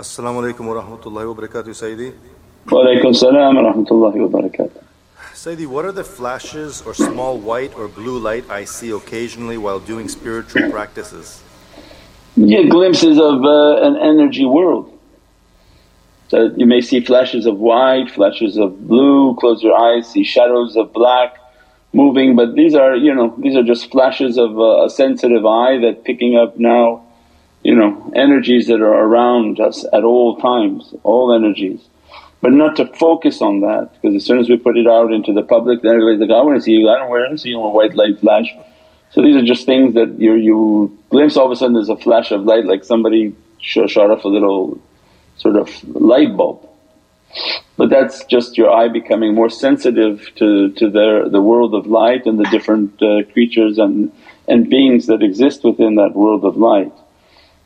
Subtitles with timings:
[0.00, 2.14] Assalamu alaikum wa rahmatullahi wa barakatuh, Sayyidi.
[2.68, 4.82] Walaikum salam wa rahmatullahi wa barakatuh.
[5.34, 9.78] Sayyidi, what are the flashes or small white or blue light I see occasionally while
[9.78, 11.42] doing spiritual practices?
[12.34, 14.90] Get glimpses of uh, an energy world.
[16.28, 20.76] So you may see flashes of white, flashes of blue, close your eyes, see shadows
[20.76, 21.36] of black
[21.92, 25.76] moving but these are you know these are just flashes of a, a sensitive eye
[25.76, 27.02] that picking up now
[27.62, 31.80] you know energies that are around us at all times, all energies.
[32.42, 35.34] But not to focus on that because as soon as we put it out into
[35.34, 37.50] the public then everybody's like, I want to see you, I don't want to see
[37.50, 38.46] you a white light flash.
[39.10, 41.96] So these are just things that you you glimpse all of a sudden there's a
[41.96, 44.80] flash of light like somebody shot off a little
[45.36, 46.66] sort of light bulb.
[47.76, 52.26] But that's just your eye becoming more sensitive to, to the, the world of light
[52.26, 54.12] and the different uh, creatures and,
[54.48, 56.92] and beings that exist within that world of light.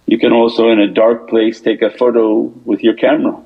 [0.06, 3.40] You can also in a dark place take a photo with your camera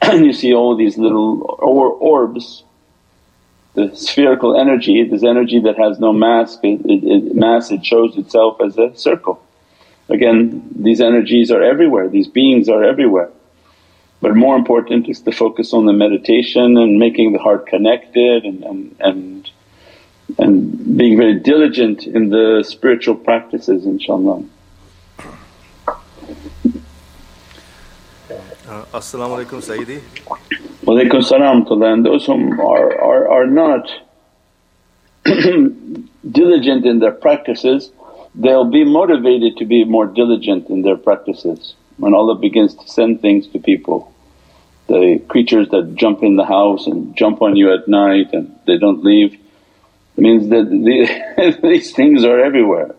[0.00, 2.64] and you see all these little or orbs,
[3.74, 8.16] the spherical energy, this energy that has no mass, it, it, it, mass it shows
[8.16, 9.42] itself as a circle.
[10.08, 13.30] Again these energies are everywhere, these beings are everywhere.
[14.20, 18.62] But more important is to focus on the meditation and making the heart connected and,
[18.64, 19.50] and, and,
[20.38, 24.48] and being very diligent in the spiritual practices inshaAllah.
[28.66, 30.00] Uh, As-salamu alaykum Sayyidi.
[30.84, 33.90] Walaikum salam and those whom are, are, are not
[35.24, 37.90] diligent in their practices
[38.34, 43.20] they'll be motivated to be more diligent in their practices when Allah begins to send
[43.20, 44.12] things to people.
[44.88, 48.76] The creatures that jump in the house and jump on you at night and they
[48.76, 49.38] don't leave
[50.16, 52.94] means that the, these things are everywhere.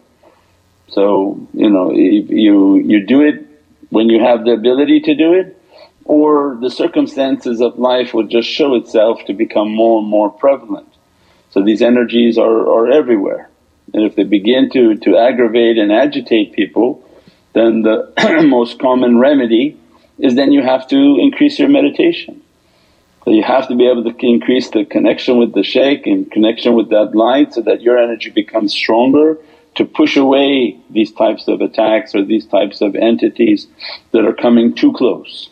[0.90, 3.46] So you know you, you do it
[3.90, 5.55] when you have the ability to do it
[6.06, 10.88] or the circumstances of life will just show itself to become more and more prevalent.
[11.50, 13.50] So these energies are, are everywhere
[13.94, 17.04] and if they begin to, to aggravate and agitate people
[17.54, 18.12] then the
[18.48, 19.78] most common remedy
[20.20, 22.42] is then you have to increase your meditation.
[23.24, 26.76] So you have to be able to increase the connection with the shaykh and connection
[26.76, 29.38] with that light so that your energy becomes stronger
[29.76, 33.68] to push away these types of attacks or these types of entities
[34.12, 35.50] that are coming too close.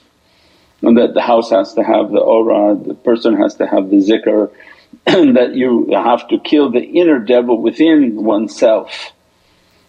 [0.83, 3.97] And that the house has to have the aura, the person has to have the
[3.97, 4.51] zikr
[5.07, 9.13] and that you have to kill the inner devil within oneself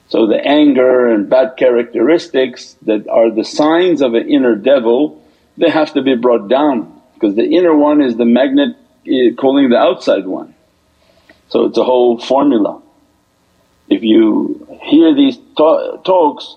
[0.09, 5.21] so the anger and bad characteristics that are the signs of an inner devil
[5.57, 9.71] they have to be brought down because the inner one is the magnet eh, calling
[9.71, 10.55] the outside one.
[11.49, 12.83] So it's a whole formula.
[13.89, 16.57] If you hear these ta- talks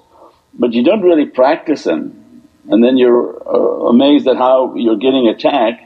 [0.53, 2.25] but you don't really practice them
[2.69, 5.83] and then you're uh, amazed at how you're getting attacked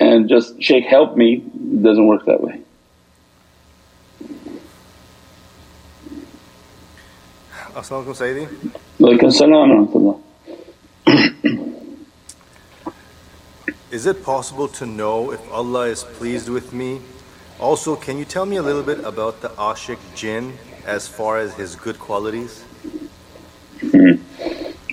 [0.00, 2.60] and just, Shaykh help me, it doesn't work that way.
[7.74, 8.48] As-salamu Sayyidi.
[8.98, 10.22] Walaikum salam
[13.90, 17.00] Is it possible to know if Allah is pleased with me?
[17.58, 21.54] Also can you tell me a little bit about the ashik jinn as far as
[21.54, 22.62] his good qualities?
[23.80, 24.16] Hmm.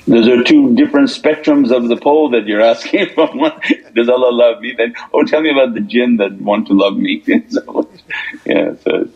[0.09, 3.37] Those are two different spectrums of the pole that you're asking from.
[3.37, 3.53] One,
[3.93, 4.73] does Allah love me?
[4.75, 7.23] Then, oh tell me about the jinn that want to love me.
[7.49, 7.87] so,
[8.43, 9.07] yeah, so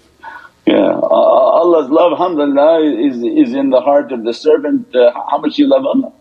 [0.67, 5.57] yeah, Allah's love alhamdulillah is, is in the heart of the servant, uh, how much
[5.57, 6.13] you love Allah.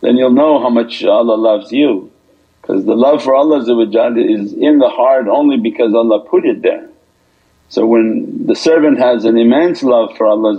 [0.00, 2.10] Then you'll know how much Allah loves you
[2.62, 6.88] because the love for Allah is in the heart only because Allah put it there.
[7.72, 10.58] So when the servant has an immense love for Allah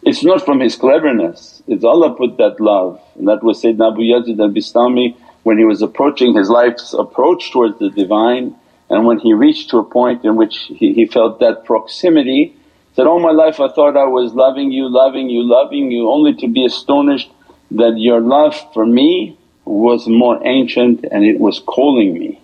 [0.00, 2.98] it's not from his cleverness, it's Allah put that love.
[3.16, 7.78] And that was Sayyidina Abu Yazid al-Bistami when he was approaching his life's approach towards
[7.78, 8.56] the Divine.
[8.88, 12.56] And when he reached to a point in which he, he felt that proximity,
[12.96, 16.34] said, all my life I thought I was loving you, loving you, loving you only
[16.36, 17.30] to be astonished
[17.72, 19.36] that your love for me
[19.66, 22.40] was more ancient and it was calling me.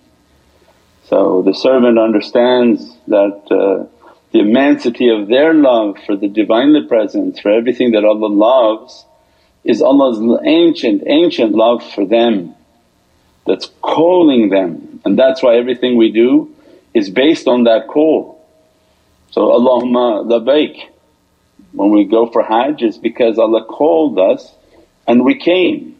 [1.05, 3.87] So the servant understands that uh,
[4.31, 9.05] the immensity of their love for the Divinely Presence, for everything that Allah loves
[9.63, 12.55] is Allah's ancient, ancient love for them
[13.45, 16.53] that's calling them and that's why everything we do
[16.93, 18.43] is based on that call.
[19.31, 20.89] So, Allahumma labbaik
[21.73, 24.53] when we go for hajj is because Allah called us
[25.07, 25.95] and we came.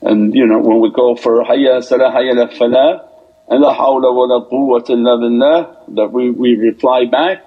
[0.00, 3.05] And you know when we go for hayya salah hayya la falah
[3.48, 7.44] and la hawla wa la quwwata illa billah that we, we reply back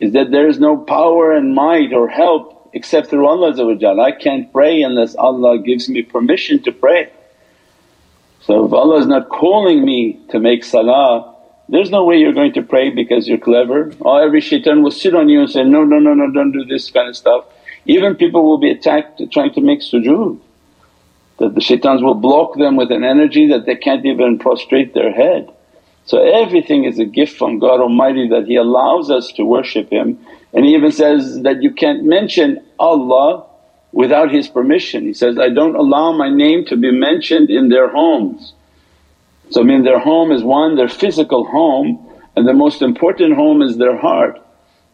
[0.00, 3.52] is that there is no power and might or help except through Allah
[4.00, 7.10] I can't pray unless Allah gives me permission to pray.
[8.42, 11.34] So if Allah is not calling me to make salah
[11.70, 13.92] there's no way you're going to pray because you're clever.
[14.02, 16.64] Oh every shaitan will sit on you and say, no, no, no, no don't do
[16.64, 17.44] this kind of stuff.
[17.86, 20.40] Even people will be attacked trying to make sujood
[21.38, 25.12] that the shaitans will block them with an energy that they can't even prostrate their
[25.12, 25.50] head.
[26.04, 30.18] So everything is a gift from God Almighty that He allows us to worship Him
[30.52, 33.46] and He even says that you can't mention Allah
[33.92, 35.04] without His permission.
[35.04, 38.54] He says, I don't allow my name to be mentioned in their homes.
[39.50, 42.04] So I mean their home is one, their physical home
[42.36, 44.40] and the most important home is their heart.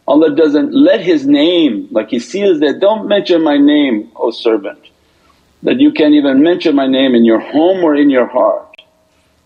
[0.07, 4.91] Allah doesn't let His name like He seals that, don't mention my name O servant
[5.65, 8.71] that you can't even mention my name in your home or in your heart.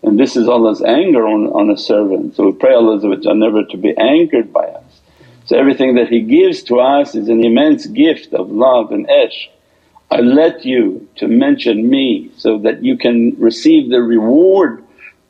[0.03, 2.35] And this is Allah's anger on, on a servant.
[2.35, 2.99] So we pray Allah
[3.35, 5.01] never to be angered by us.
[5.45, 9.47] So everything that He gives to us is an immense gift of love and ishq.
[10.11, 14.83] I let you to mention me so that you can receive the reward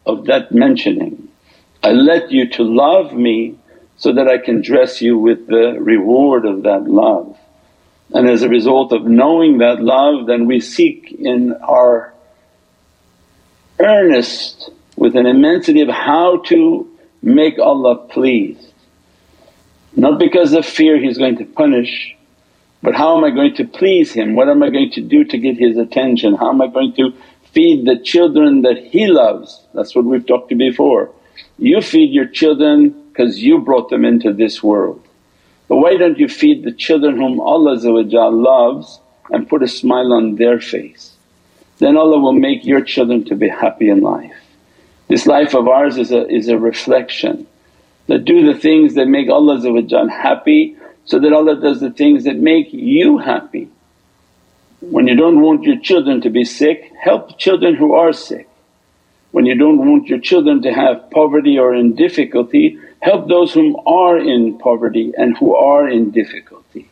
[0.05, 1.27] of that mentioning.
[1.83, 3.57] I let you to love me
[3.97, 7.37] so that I can dress you with the reward of that love.
[8.13, 12.13] And as a result of knowing that love then we seek in our
[13.79, 16.89] earnest with an immensity of how to
[17.21, 18.73] make Allah pleased.
[19.95, 22.15] Not because of fear He's going to punish
[22.81, 24.35] but how am I going to please Him?
[24.35, 26.35] What am I going to do to get His attention?
[26.35, 27.13] How am I going to
[27.51, 29.61] feed the children that He loves?
[29.73, 31.11] That's what we've talked to before.
[31.57, 35.03] You feed your children because you brought them into this world.
[35.69, 37.77] But why don't you feed the children whom Allah
[38.31, 38.99] loves
[39.29, 41.13] and put a smile on their face?
[41.77, 44.35] Then Allah will make your children to be happy in life.
[45.07, 47.47] This life of ours is a, is a reflection
[48.07, 49.59] that do the things that make Allah
[50.09, 50.75] happy
[51.05, 53.69] so that Allah does the things that make you happy.
[54.81, 58.47] When you don't want your children to be sick, help children who are sick.
[59.31, 63.75] When you don't want your children to have poverty or in difficulty, help those whom
[63.85, 66.89] are in poverty and who are in difficulty.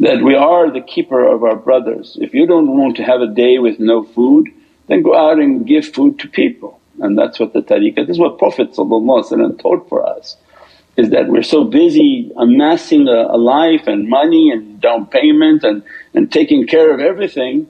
[0.00, 2.16] That we are the keeper of our brothers.
[2.20, 4.48] If you don't want to have a day with no food
[4.86, 8.18] then go out and give food to people and that's what the tariqah, this is
[8.18, 10.36] what Prophet taught for us
[10.96, 15.82] is that we're so busy amassing a, a life and money and down payment and,
[16.14, 17.66] and taking care of everything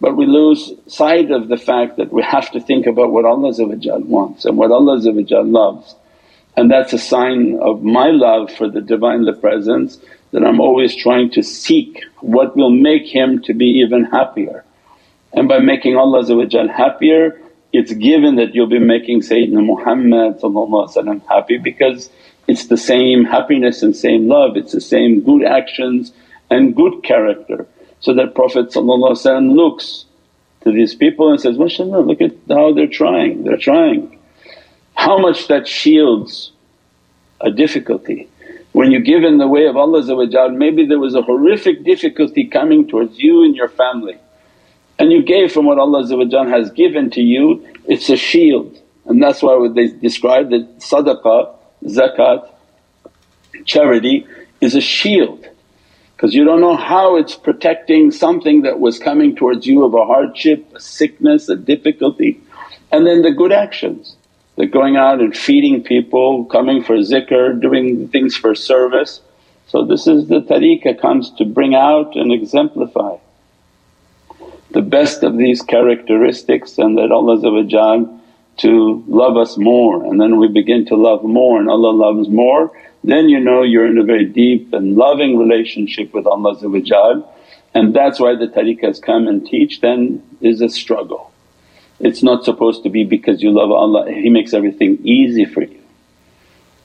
[0.00, 3.52] but we lose sight of the fact that we have to think about what Allah
[4.04, 4.98] wants and what Allah
[5.42, 5.94] loves.
[6.58, 9.96] And that's a sign of my love for the Divinely Presence
[10.32, 14.64] that I'm always trying to seek what will make Him to be even happier.
[15.32, 16.24] And by making Allah
[16.68, 17.40] happier
[17.72, 22.10] it's given that you'll be making Sayyidina Muhammad happy because
[22.48, 26.12] it's the same happiness and same love, it's the same good actions
[26.50, 27.68] and good character.
[28.00, 30.06] So that Prophet looks
[30.62, 34.17] to these people and says, MashaAllah look at how they're trying, they're trying.
[34.98, 36.50] How much that shields
[37.40, 38.28] a difficulty.
[38.72, 40.02] When you give in the way of Allah
[40.50, 44.18] maybe there was a horrific difficulty coming towards you and your family
[44.98, 46.02] and you gave from what Allah
[46.48, 48.76] has given to you, it's a shield.
[49.06, 51.54] And that's why they describe that sadaqah,
[51.84, 52.50] zakat,
[53.64, 54.26] charity
[54.60, 55.46] is a shield
[56.16, 60.04] because you don't know how it's protecting something that was coming towards you of a
[60.04, 62.40] hardship, a sickness, a difficulty.
[62.90, 64.16] And then the good actions,
[64.58, 69.20] the going out and feeding people, coming for zikr, doing things for service.
[69.68, 73.16] So this is the tariqah comes to bring out and exemplify
[74.70, 77.38] the best of these characteristics and that Allah
[78.58, 82.72] to love us more and then we begin to love more and Allah loves more
[83.04, 86.56] then you know you're in a very deep and loving relationship with Allah
[87.74, 91.32] and that's why the tariqahs come and teach then is a struggle.
[92.00, 95.80] It's not supposed to be because you love Allah, He makes everything easy for you.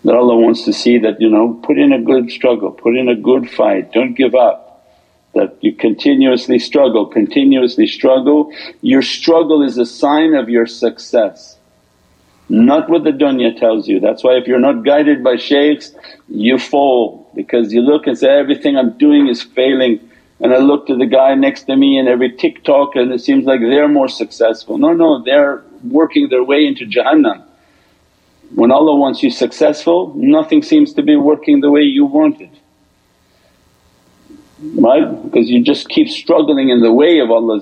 [0.04, 3.08] That Allah wants to see that, you know, put in a good struggle, put in
[3.08, 4.62] a good fight, don't give up.
[5.34, 8.52] That you continuously struggle, continuously struggle.
[8.82, 11.58] Your struggle is a sign of your success
[12.50, 14.00] not what the dunya tells you.
[14.00, 15.94] That's why if you're not guided by shaykhs
[16.28, 20.88] you fall because you look and say, everything I'm doing is failing and I look
[20.88, 24.10] to the guy next to me and every TikTok and it seems like they're more
[24.10, 24.78] successful.
[24.78, 27.44] No, no, they're working their way into Jahannam.
[28.54, 32.52] When Allah wants you successful nothing seems to be working the way you want it
[34.76, 35.24] right?
[35.24, 37.60] Because you just keep struggling in the way of Allah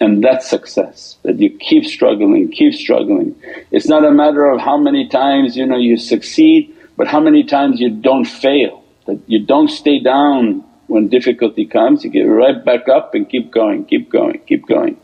[0.00, 3.34] and that's success that you keep struggling, keep struggling.
[3.70, 7.42] It's not a matter of how many times you know you succeed but how many
[7.42, 12.64] times you don't fail, that you don't stay down when difficulty comes you get right
[12.64, 14.96] back up and keep going, keep going, keep going.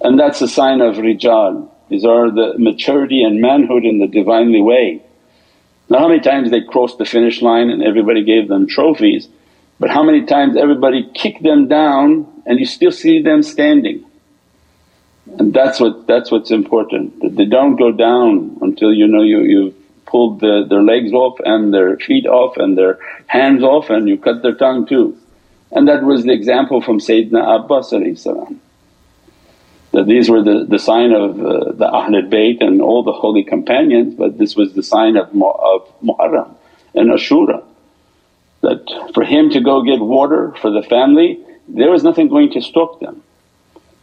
[0.00, 4.60] And that's a sign of rijal, these are the maturity and manhood in the Divinely
[4.60, 5.02] way.
[5.88, 9.28] Now how many times they crossed the finish line and everybody gave them trophies
[9.80, 14.04] but how many times everybody kicked them down and you still see them standing.
[15.38, 19.40] And that's what that's what's important that they don't go down until you know you
[19.40, 24.08] you've pulled the, their legs off and their feet off and their hands off and
[24.08, 25.16] you cut their tongue too.
[25.72, 27.90] And that was the example from Sayyidina Abbas
[29.92, 33.42] that these were the, the sign of uh, the Ahlul Bayt and all the holy
[33.42, 36.54] companions but this was the sign of, of Muharram
[36.94, 37.64] and Ashura
[38.60, 42.60] that for him to go get water for the family there was nothing going to
[42.60, 43.22] stop them.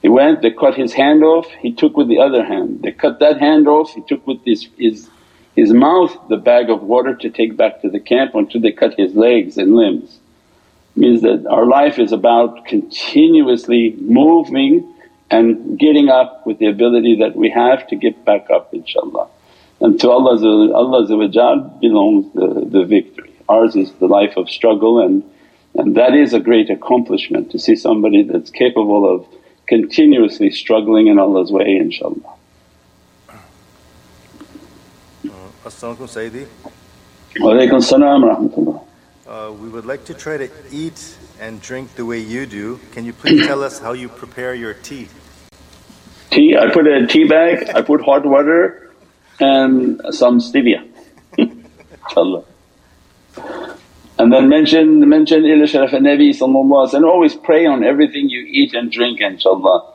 [0.02, 2.82] He went, they cut his hand off, he took with the other hand.
[2.84, 5.10] They cut that hand off, he took with his, his,
[5.56, 8.94] his mouth the bag of water to take back to the camp until they cut
[8.98, 10.20] his legs and limbs.
[10.98, 14.94] Means that our life is about continuously moving
[15.30, 19.30] and getting up with the ability that we have to get back up inshaAllah.
[19.80, 21.08] And to Allah, Allah
[21.80, 23.32] belongs the, the victory.
[23.48, 25.24] Ours is the life of struggle and,
[25.76, 29.28] and that is a great accomplishment to see somebody that's capable of
[29.68, 32.34] continuously struggling in Allah's way inshaAllah.
[33.30, 33.34] Uh,
[35.66, 36.48] As-salamu Sayyidi.
[37.36, 38.87] Walaykum salam rahmatullah.
[39.38, 42.80] Uh, we would like to try to eat and drink the way you do.
[42.92, 45.10] Can you please tell us how you prepare your tea?
[46.32, 48.92] Tea, I put a tea bag, I put hot water
[49.40, 50.82] and some stevia
[51.38, 52.46] inshaAllah.
[54.18, 58.92] And then mention mention ila sharaf al-Nabi and always pray on everything you eat and
[58.92, 59.94] drink inshaAllah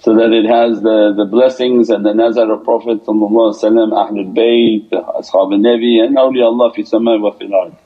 [0.00, 5.52] so that it has the, the blessings and the nazar of Prophet Ahlul Bayt, Ashab
[5.52, 7.76] al-Nabi and awliyaullah fi sama wa fil ard.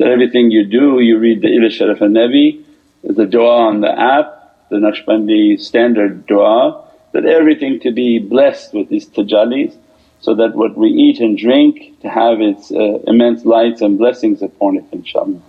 [0.00, 2.64] That everything you do you read the ila sharaf al-Nabi,
[3.04, 8.88] the dua on the app, the Naqshbandi standard dua that everything to be blessed with
[8.88, 9.76] these tajallis
[10.20, 14.40] so that what we eat and drink to have its uh, immense lights and blessings
[14.40, 15.42] upon it inshaAllah.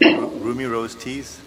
[0.00, 1.40] Rumi Rose Teas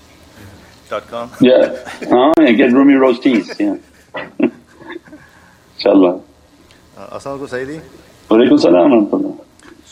[0.89, 1.31] dot com.
[1.39, 1.77] Yeah,
[2.11, 3.77] uh, yeah, get Rumi Rose Teas, yeah.
[5.77, 6.21] inshaAllah.
[6.97, 7.81] Uh, Assalamu Sayyidi.
[8.29, 9.46] Walaikum salam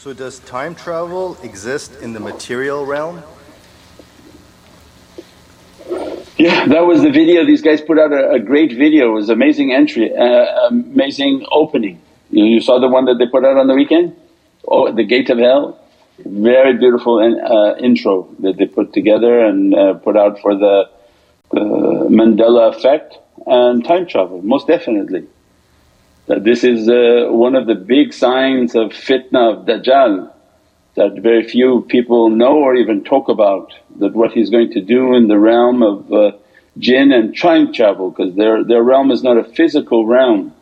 [0.06, 3.24] So does time travel exist in the material realm?
[6.38, 7.44] Yeah, that was the video.
[7.44, 9.10] These guys put out a, a great video.
[9.10, 12.00] It was amazing entry, uh, amazing opening.
[12.30, 14.16] You, you, saw the one that they put out on the weekend?
[14.68, 15.80] Oh, the Gate of Hell.
[16.20, 20.88] Very beautiful in, uh, intro that they put together and uh, put out for the,
[21.50, 21.62] the
[22.12, 24.44] Mandela effect and time travel.
[24.44, 25.26] Most definitely,
[26.28, 30.32] this is uh, one of the big signs of fitna of Dajjal
[30.96, 35.14] that very few people know or even talk about that what he's going to do
[35.14, 36.32] in the realm of uh,
[36.80, 40.54] jinn and time travel because their, their realm is not a physical realm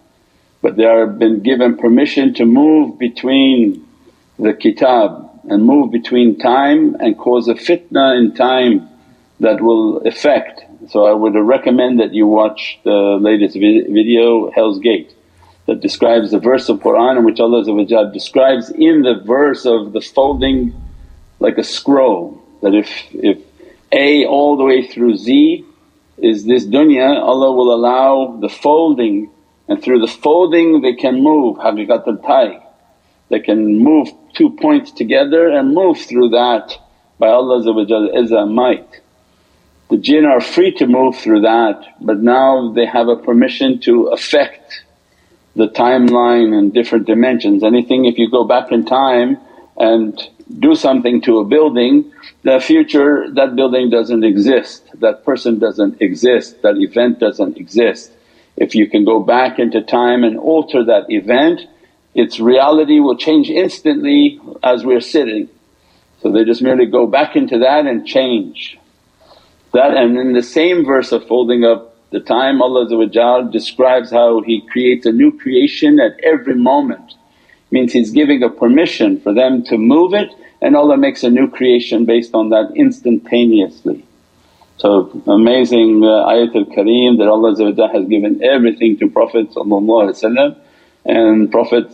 [0.61, 3.85] but they are been given permission to move between
[4.39, 8.87] the kitab and move between time and cause a fitna in time
[9.39, 10.61] that will affect.
[10.89, 15.13] So I would recommend that you watch the latest video Hell's Gate
[15.65, 17.63] that describes the verse of Qur'an in which Allah
[18.11, 20.73] describes in the verse of the folding
[21.39, 23.39] like a scroll that if, if
[23.91, 25.65] A all the way through Z
[26.17, 29.29] is this dunya Allah will allow the folding
[29.67, 32.59] and through the folding they can move haqiqat al-tay.
[33.29, 36.77] They can move two points together and move through that
[37.19, 39.01] by Allah's izzah might.
[39.89, 44.07] The jinn are free to move through that but now they have a permission to
[44.07, 44.82] affect
[45.55, 47.63] the timeline and different dimensions.
[47.63, 49.37] Anything if you go back in time
[49.77, 50.19] and
[50.59, 52.11] do something to a building,
[52.43, 58.11] the future that building doesn't exist, that person doesn't exist, that event doesn't exist.
[58.57, 61.61] If you can go back into time and alter that event,
[62.13, 65.49] its reality will change instantly as we're sitting.
[66.21, 68.77] So they just merely go back into that and change.
[69.73, 72.87] That and in the same verse of folding up the time Allah
[73.51, 77.15] describes how He creates a new creation at every moment.
[77.71, 80.29] Means He's giving a permission for them to move it
[80.61, 84.05] and Allah makes a new creation based on that instantaneously.
[84.77, 87.51] So amazing uh, ayatul kareem that Allah
[87.91, 89.47] has given everything to Prophet
[91.05, 91.85] and Prophet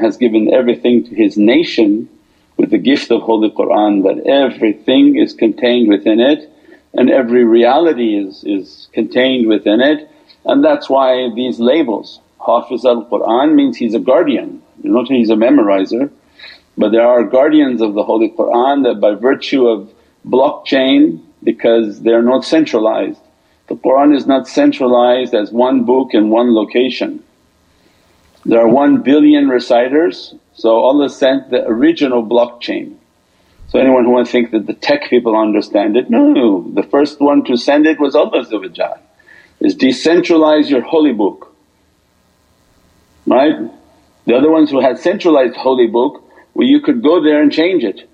[0.00, 2.08] has given everything to his nation
[2.56, 6.50] with the gift of Holy Qur'an that everything is contained within it
[6.94, 10.10] and every reality is, is contained within it
[10.44, 16.10] and that's why these labels, Hafiz al-Qur'an means he's a guardian, not he's a memorizer
[16.80, 19.92] but there are guardians of the Holy Qur'an that by virtue of
[20.26, 23.20] blockchain because they're not centralized.
[23.68, 27.22] The Qur'an is not centralized as one book in one location.
[28.46, 32.96] There are 1 billion reciters so Allah sent the original blockchain.
[33.70, 37.20] So anyone who wants to think that the tech people understand it, no, the first
[37.20, 38.42] one to send it was Allah
[39.60, 41.54] is decentralize your holy book,
[43.26, 43.54] right?
[44.26, 46.24] The other ones who had centralized holy book,
[46.54, 48.08] well you could go there and change it.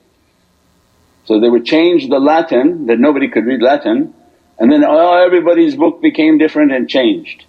[1.25, 4.13] So they would change the Latin that nobody could read Latin
[4.59, 7.47] and then oh, everybody's book became different and changed.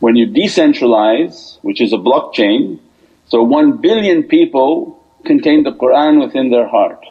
[0.00, 2.80] When you decentralize, which is a blockchain,
[3.28, 7.04] so one billion people contain the Qur'an within their heart.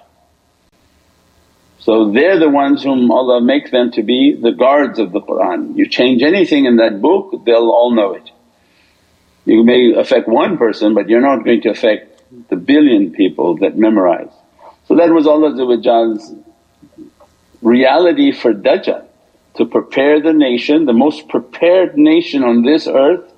[1.80, 5.76] So they're the ones whom Allah make them to be the guards of the Qur'an.
[5.76, 8.30] You change anything in that book they'll all know it.
[9.46, 13.78] You may affect one person but you're not going to affect the billion people that
[13.78, 14.32] memorize.
[14.88, 16.34] So that was Allah's
[17.62, 19.06] reality for Dajjal
[19.56, 23.32] to prepare the nation, the most prepared nation on this earth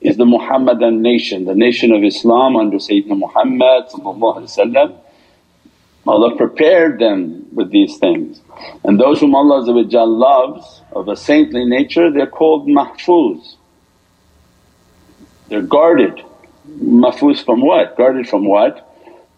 [0.00, 3.86] is the Muhammadan nation, the nation of Islam under Sayyidina Muhammad
[6.06, 8.40] Allah prepared them with these things.
[8.84, 9.60] And those whom Allah
[10.04, 13.56] loves of a saintly nature they're called mahfuz.
[15.48, 16.22] They're guarded.
[16.68, 17.96] Mahfuz from what?
[17.96, 18.90] Guarded from what?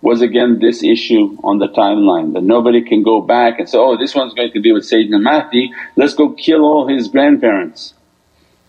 [0.02, 3.96] Was again this issue on the timeline that nobody can go back and say, oh
[3.96, 7.94] this one's going to be with Sayyidina Mahdi, let's go kill all his grandparents.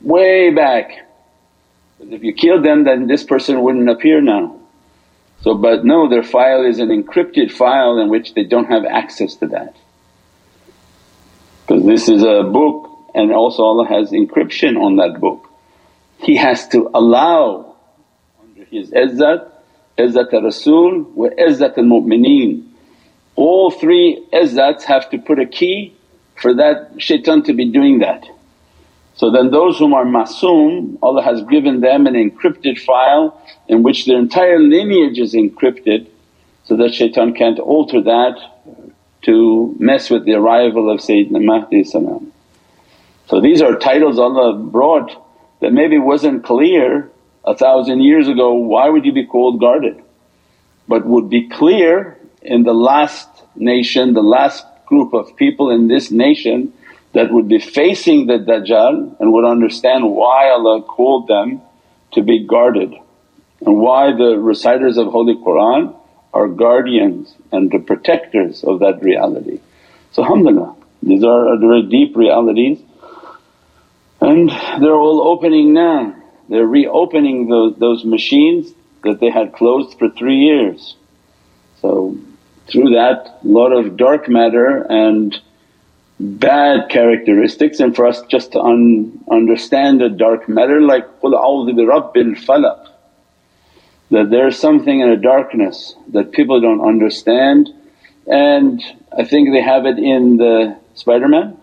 [0.01, 1.07] Way back.
[1.99, 4.56] If you killed them then this person wouldn't appear now.
[5.41, 9.35] So but no their file is an encrypted file in which they don't have access
[9.37, 9.75] to that.
[11.65, 15.49] Because this is a book and also Allah has encryption on that book.
[16.19, 17.75] He has to allow
[18.41, 19.49] under His izzat,
[19.97, 22.67] izzat al-Rasul wa izzat al-mu'mineen.
[23.35, 25.93] All three izzats have to put a key
[26.35, 28.25] for that shaitan to be doing that.
[29.17, 34.05] So then those whom are masoom Allah has given them an encrypted file in which
[34.05, 36.07] their entire lineage is encrypted
[36.65, 38.37] so that shaitan can't alter that
[39.23, 45.11] to mess with the arrival of Sayyidina Mahdi So these are titles Allah brought
[45.61, 47.09] that maybe wasn't clear
[47.43, 49.99] a thousand years ago, why would you be called guarded?
[50.87, 56.11] But would be clear in the last nation, the last group of people in this
[56.11, 56.71] nation
[57.13, 61.61] that would be facing the Dajjal and would understand why Allah called them
[62.13, 62.93] to be guarded
[63.65, 65.95] and why the reciters of Holy Qur'an
[66.33, 69.59] are guardians and the protectors of that reality.
[70.11, 72.79] So alhamdulillah these are very deep realities
[74.19, 76.15] and they're all opening now.
[76.49, 78.71] They're reopening those, those machines
[79.03, 80.95] that they had closed for three years.
[81.81, 82.17] So
[82.67, 85.39] through that lot of dark matter and
[86.19, 91.75] bad characteristics and for us just to un- understand the dark matter like qul a'udhu
[91.75, 92.87] bi rabbil falaq
[94.09, 97.69] that there's something in a darkness that people don't understand.
[98.25, 98.81] And
[99.17, 101.57] I think they have it in the Spider-Man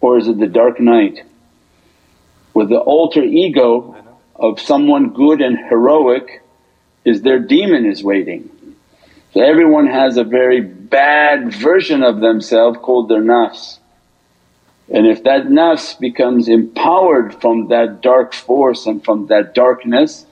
[0.00, 1.22] or is it the Dark Knight?
[2.54, 3.94] With the alter ego
[4.34, 6.42] of someone good and heroic
[7.04, 8.50] is their demon is waiting.
[9.32, 13.78] So everyone has a very bad version of themselves called their nafs
[14.88, 20.26] and if that nafs becomes empowered from that dark force and from that darkness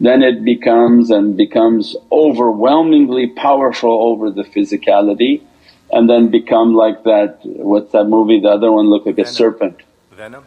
[0.00, 5.42] then it becomes and becomes overwhelmingly powerful over the physicality
[5.90, 9.30] and then become like that what's that movie the other one look like Venom.
[9.30, 9.80] a serpent.
[10.12, 10.44] Venom?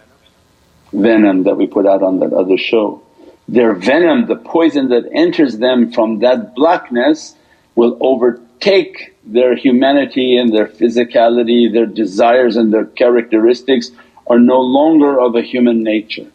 [0.94, 3.02] Venom that we put out on that other show.
[3.48, 7.36] Their venom, the poison that enters them from that blackness
[7.76, 13.92] will overtake their humanity and their physicality, their desires and their characteristics
[14.28, 16.28] are no longer of a human nature.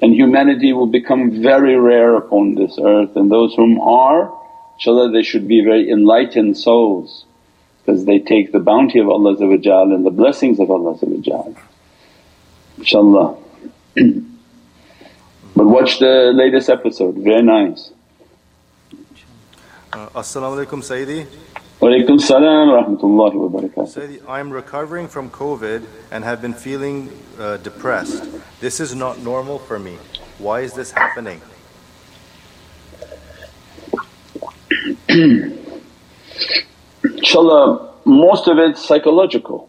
[0.00, 4.32] And humanity will become very rare upon this earth and those whom are
[4.82, 7.24] inshaAllah they should be very enlightened souls
[7.84, 10.98] because they take the bounty of Allah and the blessings of Allah
[12.78, 13.38] inshaAllah.
[15.56, 17.92] but watch the latest episode, very nice.
[19.92, 21.26] Uh, As-salamu alaykum Sayyidi.
[21.82, 24.22] Walaikum salam wa rahmatullahi wa barakatuh.
[24.28, 28.24] I'm recovering from COVID and have been feeling uh, depressed.
[28.60, 29.98] This is not normal for me.
[30.38, 31.40] Why is this happening?
[37.04, 39.68] Inshallah, most of it's psychological.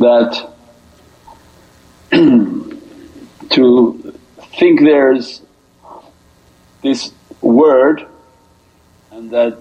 [0.00, 0.52] That
[3.50, 4.14] to
[4.58, 5.42] think there's
[6.82, 8.08] this word
[9.12, 9.58] and that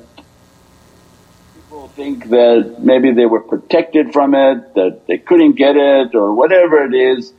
[1.53, 6.33] people think that maybe they were protected from it, that they couldn't get it or
[6.33, 7.33] whatever it is.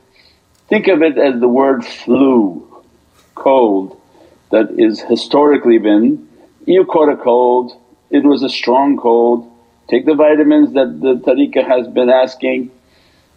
[0.67, 2.83] Think of it as the word flu,
[3.33, 3.99] cold
[4.51, 6.29] that is historically been,
[6.67, 7.73] you caught a cold,
[8.11, 9.51] it was a strong cold,
[9.89, 12.69] take the vitamins that the tariqah has been asking,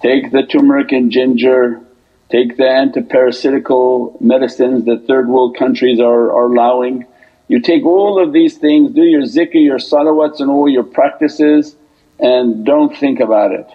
[0.03, 1.81] take the turmeric and ginger,
[2.29, 7.07] take the antiparasitical medicines that third world countries are, are allowing.
[7.49, 11.77] You take all of these things, do your zikr, your salawats and all your practices
[12.19, 13.69] and don't think about it.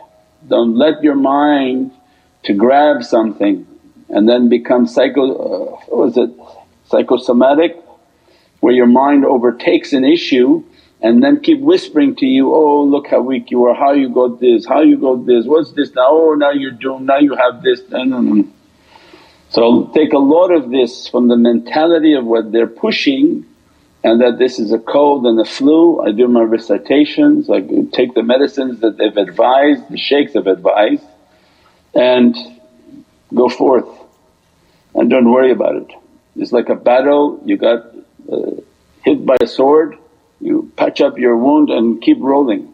[0.47, 1.91] Don't let your mind
[2.43, 3.65] to grab something
[4.09, 5.31] and then become psycho…
[5.31, 6.29] Uh, what was it
[6.87, 7.77] psychosomatic
[8.59, 10.63] where your mind overtakes an issue
[11.01, 14.39] and then keep whispering to you, oh look how weak you are, how you got
[14.39, 17.63] this, how you got this, what's this now, oh now you're doomed, now you have
[17.63, 17.81] this.
[19.49, 23.45] So take a lot of this from the mentality of what they're pushing
[24.03, 26.01] and that this is a cold and a flu.
[26.01, 27.61] I do my recitations, I
[27.91, 31.03] take the medicines that they've advised, the shaykhs have advised
[31.93, 32.35] and
[33.33, 33.87] go forth
[34.95, 35.91] and don't worry about it.
[36.35, 37.85] It's like a battle, you got
[38.31, 38.51] uh,
[39.03, 39.97] hit by a sword,
[40.39, 42.73] you patch up your wound and keep rolling.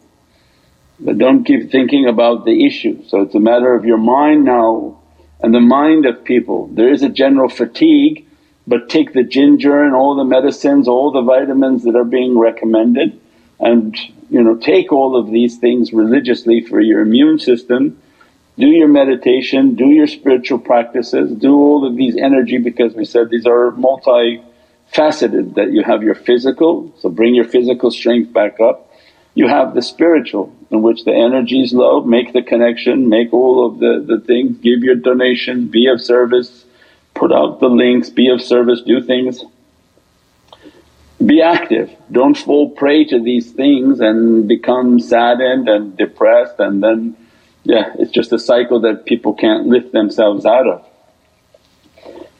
[1.00, 3.04] But don't keep thinking about the issue.
[3.06, 4.98] So it's a matter of your mind now
[5.40, 6.68] and the mind of people.
[6.68, 8.27] There is a general fatigue
[8.68, 13.18] but take the ginger and all the medicines, all the vitamins that are being recommended
[13.58, 13.96] and
[14.30, 18.00] you know take all of these things religiously for your immune system
[18.58, 23.30] do your meditation, do your spiritual practices, do all of these energy because we said
[23.30, 28.90] these are multi-faceted that you have your physical, so bring your physical strength back up.
[29.34, 33.64] You have the spiritual in which the energy is low, make the connection, make all
[33.64, 36.64] of the, the things, give your donation, be of service,
[37.18, 39.44] put out the links, be of service, do things.
[41.24, 47.16] Be active, don't fall prey to these things and become saddened and depressed and then
[47.64, 50.86] yeah, it's just a cycle that people can't lift themselves out of.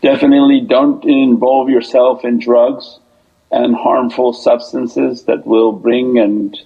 [0.01, 2.99] Definitely don't involve yourself in drugs
[3.51, 6.57] and harmful substances that will bring and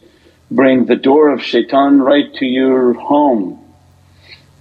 [0.51, 3.59] bring the door of shaitan right to your home.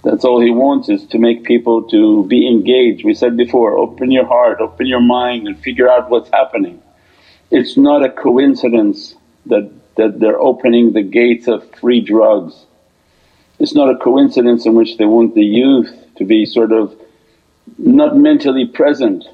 [0.04, 3.04] That's all he wants is to make people to be engaged.
[3.04, 6.82] We said before, open your heart, open your mind and figure out what's happening.
[7.50, 9.14] It's not a coincidence
[9.46, 12.66] that, that they're opening the gates of free drugs
[13.62, 17.00] it's not a coincidence in which they want the youth to be sort of
[17.78, 19.24] not mentally present.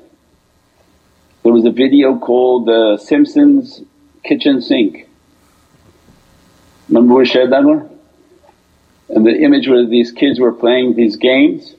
[1.43, 3.81] There was a video called The Simpsons
[4.25, 5.09] Kitchen Sink.
[6.91, 7.98] Remember we shared that one?
[9.09, 11.75] And the image where these kids were playing these games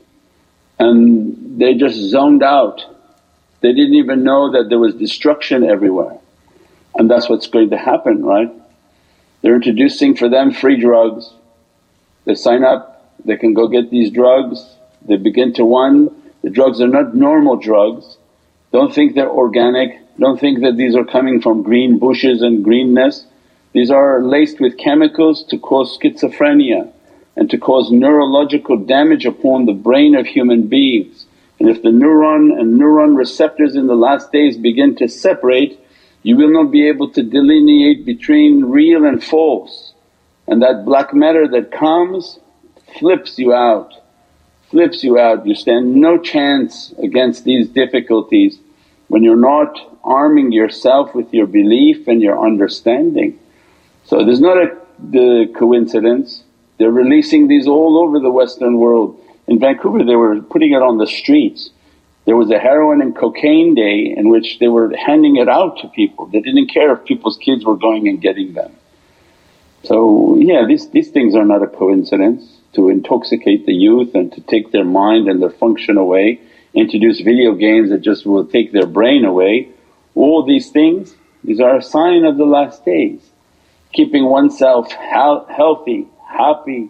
[0.79, 2.81] and they just zoned out.
[3.61, 6.17] They didn't even know that there was destruction everywhere
[6.95, 8.51] and that's what's going to happen, right?
[9.41, 11.31] They're introducing for them free drugs
[12.29, 14.63] they sign up, they can go get these drugs,
[15.01, 16.09] they begin to one,
[16.43, 18.17] the drugs are not normal drugs.
[18.71, 23.25] Don't think they're organic, don't think that these are coming from green bushes and greenness.
[23.73, 26.91] These are laced with chemicals to cause schizophrenia
[27.39, 31.25] and to cause neurological damage upon the brain of human beings.
[31.57, 35.79] And if the neuron and neuron receptors in the last days begin to separate,
[36.21, 39.93] you will not be able to delineate between real and false
[40.49, 42.39] and that black matter that comes
[42.97, 43.93] flips you out,
[44.71, 45.45] flips you out.
[45.45, 48.57] You stand no chance against these difficulties
[49.07, 53.39] when you're not arming yourself with your belief and your understanding.
[54.05, 56.43] So there's not a the coincidence,
[56.79, 59.21] they're releasing these all over the western world.
[59.47, 61.69] In Vancouver they were putting it on the streets.
[62.25, 65.87] There was a heroin and cocaine day in which they were handing it out to
[65.89, 68.75] people, they didn't care if people's kids were going and getting them.
[69.83, 74.41] So yeah, these, these things are not a coincidence to intoxicate the youth and to
[74.41, 76.41] take their mind and their function away,
[76.73, 79.69] introduce video games that just will take their brain away.
[80.15, 83.21] All these things, these are a sign of the last days.
[83.93, 86.89] Keeping oneself healthy, happy,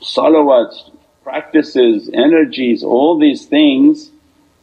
[0.00, 0.90] salawats,
[1.24, 4.10] practices, energies, all these things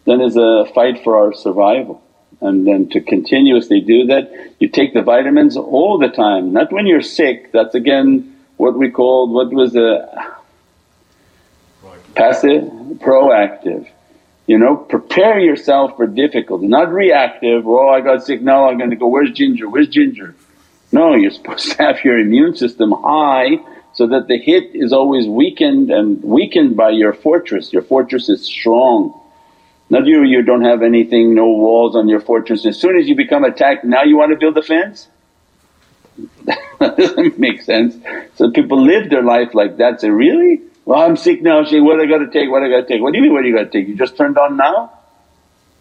[0.06, 2.02] then is a fight for our survival
[2.42, 4.54] and then to continuously do that.
[4.60, 8.90] You take the vitamins all the time, not when you're sick, that's again what we
[8.90, 10.38] called, what was a
[12.16, 12.64] passive,
[13.00, 13.88] proactive.
[14.48, 18.92] You know, prepare yourself for difficulty, not reactive, oh I got sick, now I'm going
[18.92, 20.36] to go, where's ginger, where's ginger?
[20.92, 23.58] No, you're supposed to have your immune system high
[23.96, 28.46] so that the hit is always weakened and weakened by your fortress, your fortress is
[28.46, 29.20] strong.
[29.90, 32.66] Not you, you don't have anything, no walls on your fortress.
[32.66, 35.08] As soon as you become attacked, now you want to build a fence?
[36.80, 37.96] that doesn't make sense.
[38.36, 40.62] So people live their life like that, say, really?
[40.86, 43.02] Well I'm sick now Shaykh, what I gotta take, what I gotta take?
[43.02, 43.88] What do you mean what do you gotta take?
[43.88, 44.92] You just turned on now?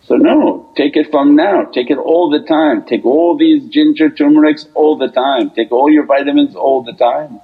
[0.06, 4.10] So no, take it from now, take it all the time, take all these ginger
[4.10, 7.40] turmerics all the time, take all your vitamins all the time.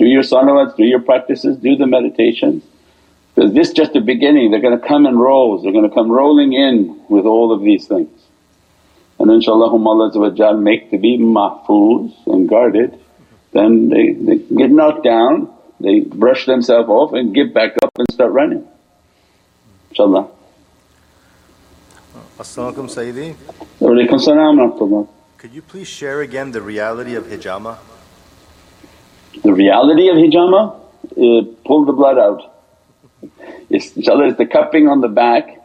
[0.00, 2.64] Do your salawats, do your practices, do the meditations.
[3.34, 6.10] Because this just the beginning, they're going to come in rows, they're going to come
[6.10, 8.08] rolling in with all of these things.
[9.18, 12.98] And inshaAllah Allah make to be mahfuz and guarded,
[13.52, 18.10] then they, they get knocked down, they brush themselves off and get back up and
[18.10, 18.66] start running.
[19.92, 20.30] InshaAllah.
[22.38, 23.34] As-salamu Sayyidi.
[23.80, 27.76] Walaykum Could you please share again the reality of hijama?
[29.42, 30.76] The reality of hijama?
[31.64, 32.54] Pull the blood out.
[33.68, 35.60] It's, inshallah it's the cupping on the back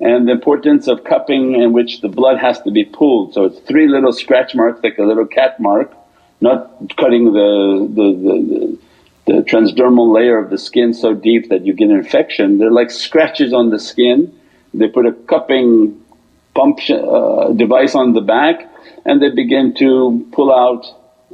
[0.00, 3.34] and the importance of cupping in which the blood has to be pulled.
[3.34, 5.92] So it's three little scratch marks like a little cat mark,
[6.40, 8.78] not cutting the, the, the,
[9.26, 12.58] the, the transdermal layer of the skin so deep that you get an infection.
[12.58, 14.38] They're like scratches on the skin.
[14.72, 16.02] They put a cupping
[16.54, 18.68] pump uh, device on the back
[19.04, 20.84] and they begin to pull out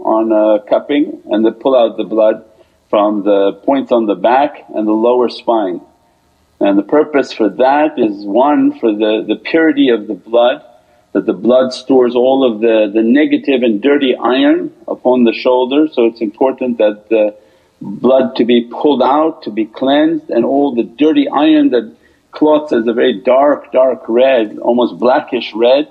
[0.01, 2.45] on a cupping and they pull out the blood
[2.89, 5.81] from the points on the back and the lower spine.
[6.61, 10.63] And the purpose for that is one for the, the purity of the blood,
[11.13, 15.89] that the blood stores all of the, the negative and dirty iron upon the shoulder.
[15.93, 17.35] So it's important that the
[17.81, 21.97] blood to be pulled out, to be cleansed and all the dirty iron that
[22.33, 25.89] clots as a very dark, dark red, almost blackish red,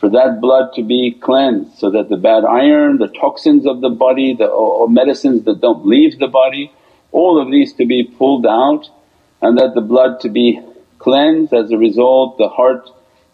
[0.00, 3.90] for that blood to be cleansed so that the bad iron, the toxins of the
[3.90, 6.72] body, the or medicines that don't leave the body,
[7.12, 8.88] all of these to be pulled out
[9.42, 10.58] and that the blood to be
[10.98, 12.88] cleansed as a result, the heart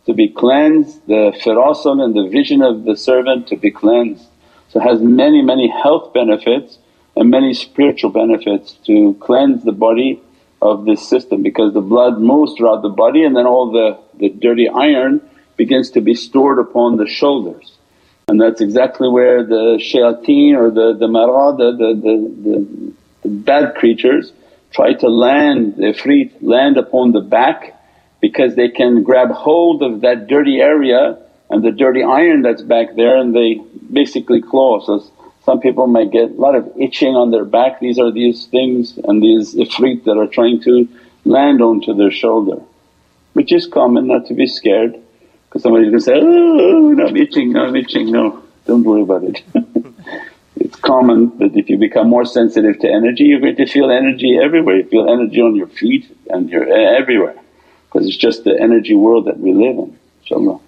[0.06, 4.26] to be cleansed, the firasat and the vision of the servant to be cleansed.
[4.68, 6.78] So has many, many health benefits
[7.14, 10.20] and many spiritual benefits to cleanse the body
[10.60, 14.30] of this system because the blood moves throughout the body and then all the, the
[14.30, 15.20] dirty iron
[15.56, 17.76] begins to be stored upon the shoulders.
[18.28, 22.48] And that's exactly where the shayateen or the, the marad, the, the,
[23.22, 24.32] the, bad creatures
[24.72, 27.80] try to land, the ifrit land upon the back
[28.20, 31.18] because they can grab hold of that dirty area
[31.50, 33.60] and the dirty iron that's back there and they
[33.92, 34.84] basically claw.
[34.84, 35.04] So
[35.44, 38.98] some people may get a lot of itching on their back, these are these things
[39.04, 40.88] and these ifrit that are trying to
[41.24, 42.60] land onto their shoulder.
[43.34, 45.00] Which is common, not to be scared
[45.56, 49.24] because somebody's going to say, oh I'm itching, no I'm itching, no don't worry about
[49.24, 49.42] it.
[50.58, 54.38] It's common that if you become more sensitive to energy you're going to feel energy
[54.42, 57.36] everywhere, you feel energy on your feet and you're everywhere
[57.86, 60.60] because it's just the energy world that we live in inshaAllah.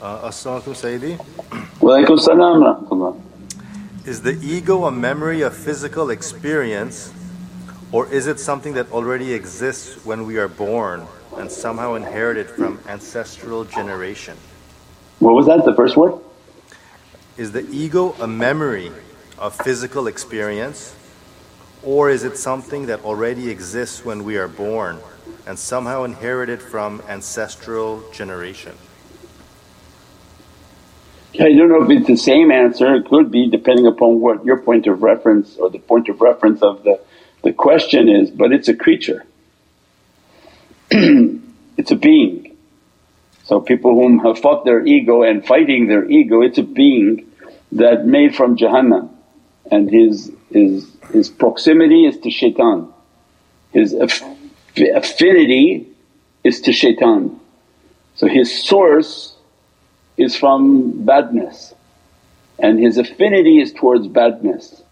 [0.00, 1.16] Uh, As-salamu Sayyidi.
[1.80, 3.22] Walaykum salam
[4.04, 7.12] Is the ego a memory of physical experience
[7.92, 12.80] or is it something that already exists when we are born and somehow inherited from
[12.88, 14.36] ancestral generation?
[15.18, 16.14] What was that, the first word?
[17.36, 18.90] Is the ego a memory
[19.38, 20.96] of physical experience
[21.82, 24.98] or is it something that already exists when we are born
[25.46, 28.72] and somehow inherited from ancestral generation?
[31.40, 34.58] I don't know if it's the same answer, it could be depending upon what your
[34.58, 37.00] point of reference or the point of reference of the,
[37.42, 39.24] the question is, but it's a creature.
[40.90, 42.56] it's a being.
[43.44, 47.26] So people whom have fought their ego and fighting their ego, it's a being
[47.72, 49.10] that made from Jahannam
[49.70, 52.92] and his, his, his proximity is to shaitan,
[53.72, 54.22] his aff-
[54.76, 55.88] affinity
[56.44, 57.40] is to shaitan.
[58.14, 59.36] So his source
[60.16, 61.74] is from badness
[62.58, 64.82] and his affinity is towards badness.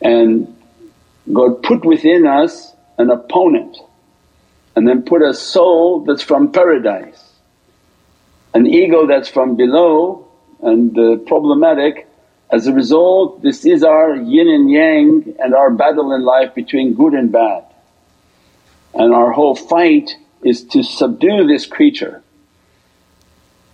[0.00, 0.56] And
[1.30, 3.76] God put within us an opponent
[4.74, 7.32] and then put a soul that's from paradise
[8.54, 10.28] an ego that's from below
[10.60, 12.08] and uh, problematic.
[12.50, 16.94] As a result this is our yin and yang and our battle in life between
[16.94, 17.64] good and bad.
[18.94, 22.22] And our whole fight is to subdue this creature.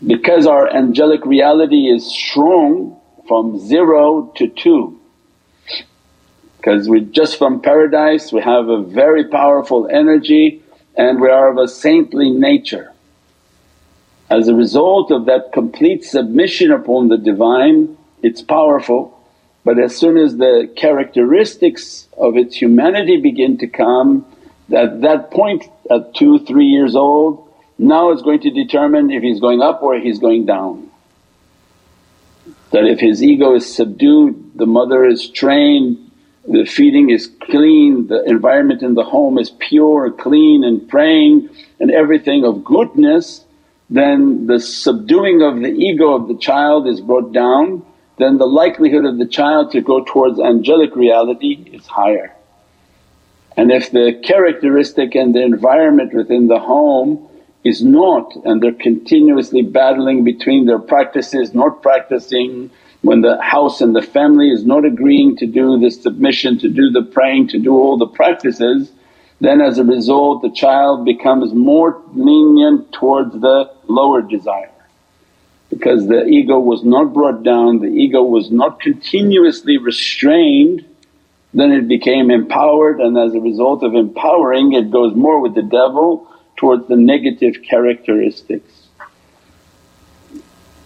[0.06, 4.97] Because our angelic reality is strong from zero to two.
[6.58, 10.62] Because we're just from paradise, we have a very powerful energy
[10.96, 12.92] and we are of a saintly nature.
[14.28, 19.18] As a result of that complete submission upon the Divine it's powerful
[19.68, 24.24] but as soon as the characteristics of its humanity begin to come
[24.74, 29.40] at that point at two, three years old now is going to determine if he's
[29.40, 30.90] going up or he's going down.
[32.70, 36.07] That if his ego is subdued, the mother is trained,
[36.50, 41.90] the feeding is clean, the environment in the home is pure, clean and praying and
[41.90, 43.44] everything of goodness,
[43.90, 47.84] then the subduing of the ego of the child is brought down,
[48.18, 52.34] then the likelihood of the child to go towards angelic reality is higher.
[53.56, 57.28] And if the characteristic and the environment within the home
[57.64, 62.70] is not and they're continuously battling between their practices, not practicing,
[63.02, 66.90] when the house and the family is not agreeing to do the submission, to do
[66.90, 68.90] the praying, to do all the practices,
[69.40, 74.70] then as a result the child becomes more lenient towards the lower desire.
[75.70, 80.84] Because the ego was not brought down, the ego was not continuously restrained,
[81.54, 85.62] then it became empowered and as a result of empowering it goes more with the
[85.62, 88.88] devil towards the negative characteristics.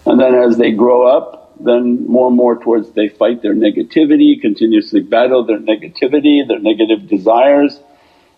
[0.05, 4.39] And then as they grow up then more and more towards they fight their negativity,
[4.39, 7.79] continuously battle their negativity, their negative desires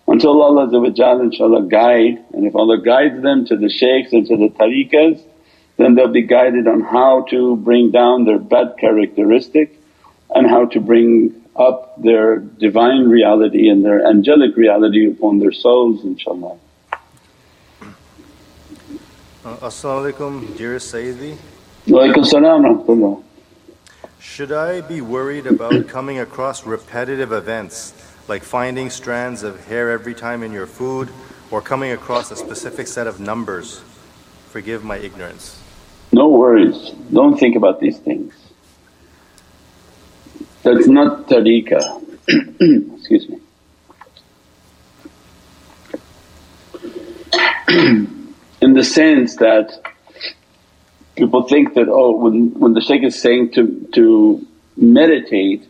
[0.07, 4.49] until Allah inshaAllah guide and if Allah guides them to the shaykhs and to the
[4.49, 5.21] tariqas
[5.77, 9.81] then they'll be guided on how to bring down their bad characteristic
[10.33, 16.03] and how to bring up their divine reality and their angelic reality upon their souls
[16.03, 16.57] inshaAllah.
[19.43, 21.37] Uh, As-salamu alaykum dearest Sayyidi.
[24.19, 27.93] Should I be worried about coming across repetitive events
[28.27, 31.09] like finding strands of hair every time in your food
[31.51, 33.83] or coming across a specific set of numbers?
[34.49, 35.61] Forgive my ignorance.
[36.11, 38.33] No worries, don't think about these things.
[40.63, 42.01] That's not tariqah.
[42.97, 43.39] Excuse me.
[48.61, 49.94] in the sense that
[51.15, 55.67] people think that oh when when the shaykh is saying to to meditate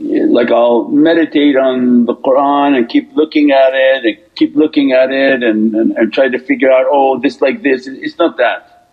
[0.00, 5.10] like I'll meditate on the Qur'an and keep looking at it and keep looking at
[5.10, 8.90] it and, and, and try to figure out, oh this like this, it's not that.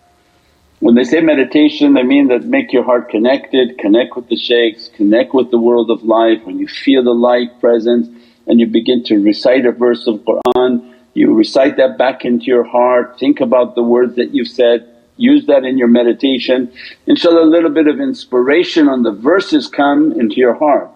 [0.79, 4.89] When they say meditation they mean that make your heart connected, connect with the shaykhs,
[4.95, 6.43] connect with the world of life.
[6.43, 8.07] When you feel the light presence
[8.47, 12.63] and you begin to recite a verse of Qur'an, you recite that back into your
[12.63, 16.71] heart, think about the words that you've said, use that in your meditation.
[17.07, 20.91] InshaAllah a little bit of inspiration on the verses come into your heart.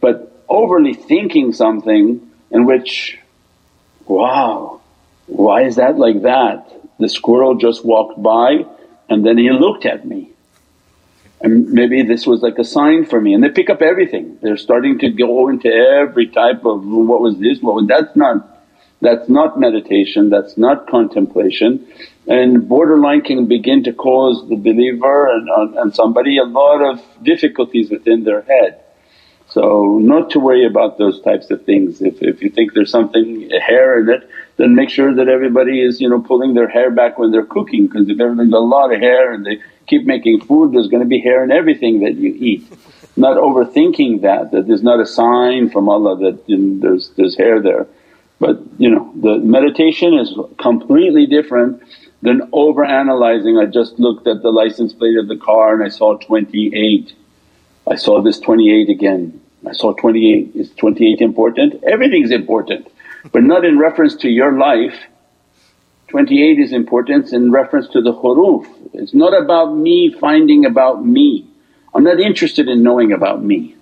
[0.00, 3.18] But overly thinking something in which,
[4.06, 4.80] wow,
[5.26, 6.72] why is that like that?
[6.98, 8.64] The squirrel just walked by
[9.08, 10.32] and then he looked at me
[11.42, 14.38] and maybe this was like a sign for me and they pick up everything.
[14.40, 18.51] They're starting to go into every type of what was this, what was that's not
[19.02, 21.86] that's not meditation, that's not contemplation
[22.26, 27.90] and borderline can begin to cause the believer and, and somebody a lot of difficulties
[27.90, 28.80] within their head.
[29.48, 32.00] So not to worry about those types of things.
[32.00, 36.00] If, if you think there's something, hair in it, then make sure that everybody is
[36.00, 39.00] you know pulling their hair back when they're cooking because if everything's a lot of
[39.00, 42.34] hair and they keep making food there's going to be hair in everything that you
[42.34, 42.64] eat.
[43.16, 47.36] Not overthinking that, that there's not a sign from Allah that you know, there's, there's
[47.36, 47.86] hair there.
[48.44, 51.82] But you know the meditation is completely different
[52.22, 53.58] than over analyzing.
[53.58, 57.14] I just looked at the license plate of the car and I saw 28.
[57.94, 59.40] I saw this 28 again.
[59.66, 60.56] I saw 28.
[60.56, 61.82] Is 28 important?
[61.84, 62.88] Everything's important
[63.30, 64.98] but not in reference to your life.
[66.08, 68.66] 28 is important in reference to the huruf.
[68.92, 71.46] It's not about me finding about me.
[71.94, 73.76] I'm not interested in knowing about me.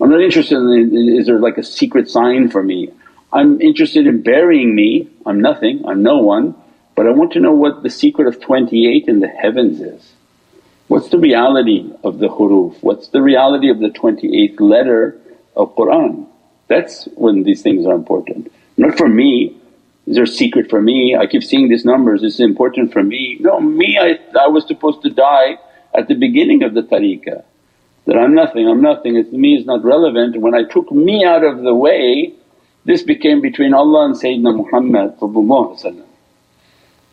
[0.00, 2.92] I'm not interested in is there like a secret sign for me.
[3.32, 6.54] I'm interested in burying me, I'm nothing, I'm no one
[6.96, 10.12] but I want to know what the secret of 28 in the heavens is.
[10.88, 12.78] What's the reality of the huruf?
[12.80, 15.20] What's the reality of the 28th letter
[15.54, 16.26] of Qur'an?
[16.68, 18.50] That's when these things are important.
[18.78, 19.60] Not for me,
[20.06, 21.14] is there a secret for me?
[21.14, 23.36] I keep seeing these numbers, this is important for me.
[23.40, 25.58] No, me I, I was supposed to die
[25.94, 27.44] at the beginning of the tariqah
[28.06, 30.40] that I'm nothing, I'm nothing, it's me is not relevant.
[30.40, 32.34] When I took me out of the way
[32.86, 35.14] this became between Allah and Sayyidina Muhammad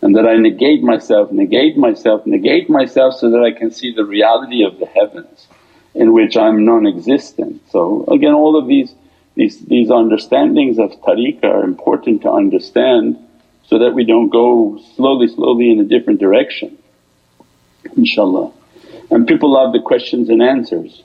[0.02, 4.06] and that I negate myself, negate myself, negate myself so that I can see the
[4.06, 5.48] reality of the heavens
[5.96, 7.62] in which I'm non-existent.
[7.72, 8.94] So again all of these,
[9.36, 13.18] these, these understandings of tariqah are important to understand
[13.66, 16.78] so that we don't go slowly, slowly in a different direction
[17.98, 18.54] inshaAllah.
[19.12, 21.04] And people love the questions and answers.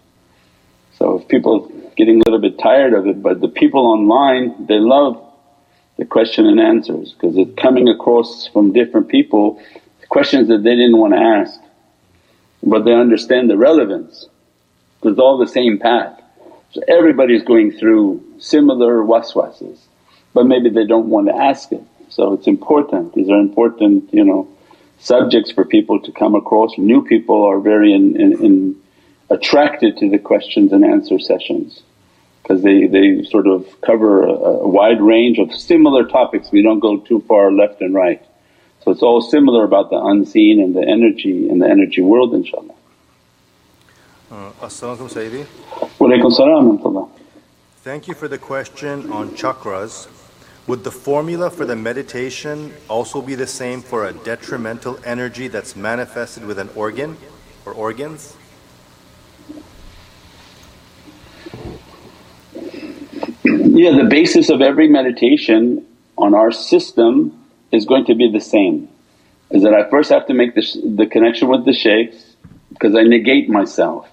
[0.97, 4.79] So if people getting a little bit tired of it but the people online they
[4.79, 5.23] love
[5.99, 9.61] the question and answers because it's coming across from different people
[10.09, 11.61] questions that they didn't want to ask
[12.63, 14.27] but they understand the relevance
[14.97, 16.21] because it's all the same path.
[16.73, 19.79] So everybody's going through similar waswases
[20.35, 21.83] but maybe they don't want to ask it.
[22.11, 24.49] So it's important, these are important you know
[24.99, 26.77] subjects for people to come across.
[26.77, 28.77] New people are very in, in, in
[29.31, 31.83] attracted to the questions and answer sessions
[32.49, 36.81] because they, they sort of cover a, a wide range of similar topics, we don't
[36.81, 38.25] go too far left and right.
[38.83, 42.75] So it's all similar about the unseen and the energy and the energy world inshaAllah.
[44.31, 45.45] Uh, As-salamu Sayyidi.
[45.99, 47.11] Walaykum salam
[47.79, 50.09] Thank you for the question on chakras.
[50.67, 55.77] Would the formula for the meditation also be the same for a detrimental energy that's
[55.77, 57.19] manifested with an organ
[57.67, 58.38] or organs?
[63.79, 68.89] Yeah, the basis of every meditation on our system is going to be the same.
[69.51, 70.63] Is that I first have to make the,
[70.97, 72.37] the connection with the shaykhs
[72.71, 74.09] because I negate myself.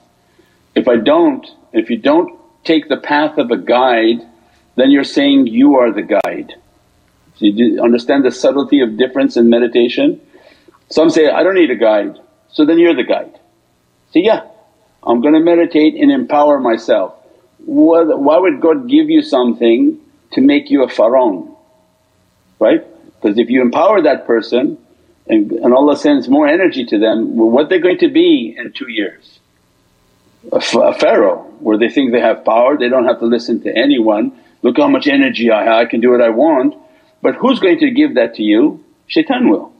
[0.75, 4.21] If I don't, if you don't take the path of a guide
[4.75, 6.53] then you're saying you are the guide.
[7.35, 10.21] So you understand the subtlety of difference in meditation?
[10.89, 12.17] Some say, I don't need a guide,
[12.51, 13.39] so then you're the guide.
[14.11, 14.41] So yeah,
[15.03, 17.14] I'm going to meditate and empower myself.
[17.65, 19.99] Why would God give you something
[20.33, 21.57] to make you a pharaoh?
[22.59, 22.83] Right?
[23.21, 24.77] Because if you empower that person
[25.27, 28.71] and, and Allah sends more energy to them, well, what they're going to be in
[28.71, 29.39] two years?
[30.51, 33.75] A, a pharaoh where they think they have power, they don't have to listen to
[33.75, 34.31] anyone
[34.65, 36.73] look how much energy I have, I can do what I want.
[37.21, 38.83] But who's going to give that to you?
[39.05, 39.71] Shaitan will.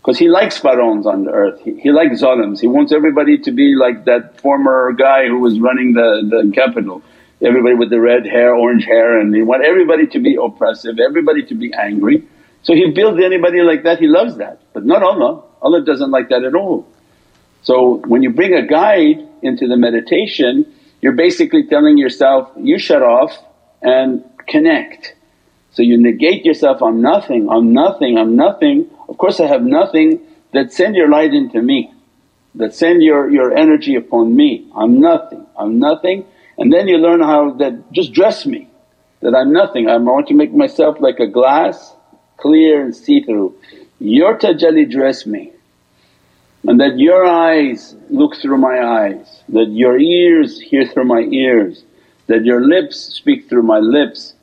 [0.00, 3.50] Because he likes pharaohs on the earth, he, he likes zalims, he wants everybody to
[3.50, 7.02] be like that former guy who was running the, the capital.
[7.40, 11.44] Everybody with the red hair, orange hair and he want everybody to be oppressive, everybody
[11.46, 12.26] to be angry.
[12.62, 14.60] So he builds anybody like that, he loves that.
[14.72, 16.86] But not Allah, Allah doesn't like that at all.
[17.62, 20.66] So when you bring a guide into the meditation,
[21.00, 23.36] you're basically telling yourself, you shut off
[23.82, 25.14] and connect.
[25.72, 28.90] So you negate yourself, I'm nothing, I'm nothing, I'm nothing.
[29.08, 30.20] Of course I have nothing
[30.52, 31.92] that send your light into me,
[32.54, 34.70] that send your, your energy upon me.
[34.74, 36.24] I'm nothing, I'm nothing.
[36.58, 38.68] And then you learn how that just dress me,
[39.20, 39.88] that I'm nothing.
[39.88, 41.94] I want to make myself like a glass,
[42.36, 43.54] clear and see through.
[44.00, 45.52] Your tajalli dress me
[46.66, 51.84] and that your eyes look through my eyes, that your ears hear through my ears,
[52.26, 54.34] that your lips speak through my lips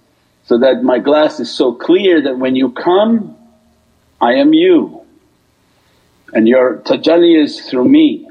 [0.46, 3.36] so that my glass is so clear that when you come
[4.22, 5.06] I am you
[6.34, 8.30] and your tajalli is through me.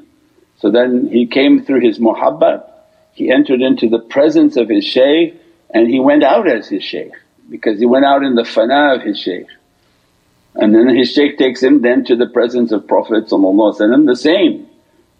[0.58, 2.68] So then he came through his muhabbat,
[3.12, 7.12] he entered into the presence of his shaykh and he went out as his shaykh
[7.50, 9.46] because he went out in the fana of his shaykh.
[10.54, 14.68] And then his shaykh takes him then to the presence of Prophet the same,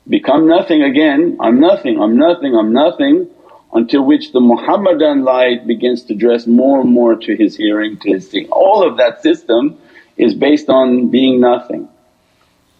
[0.08, 3.28] become nothing again, I'm nothing, I'm nothing, I'm nothing
[3.72, 8.12] until which the Muhammadan light begins to dress more and more to his hearing, to
[8.12, 8.48] his seeing.
[8.50, 9.78] All of that system
[10.16, 11.88] is based on being nothing.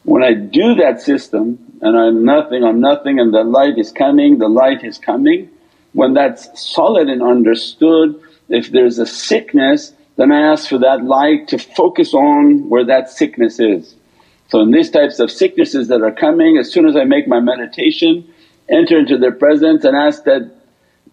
[0.04, 4.38] When I do that system and I'm nothing, I'm nothing and the light is coming,
[4.38, 5.50] the light is coming,
[5.92, 11.48] when that's solid and understood, if there's a sickness then I ask for that light
[11.48, 13.94] to focus on where that sickness is.
[14.48, 17.40] So in these types of sicknesses that are coming, as soon as I make my
[17.40, 18.28] meditation,
[18.68, 20.50] enter into their presence and ask that